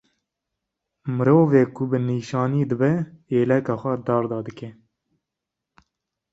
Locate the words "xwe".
3.81-3.93